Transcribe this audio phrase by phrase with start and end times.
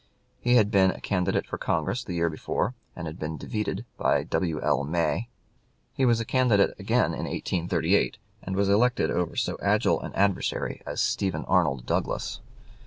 [0.39, 4.23] He had been a candidate for Congress the year before, and had been defeated by
[4.23, 4.59] W.
[4.59, 4.83] L.
[4.83, 5.29] May.
[5.93, 10.81] He was a candidate again in 1838, and was elected over so agile an adversary
[10.87, 12.39] as Stephen Arnold Douglas.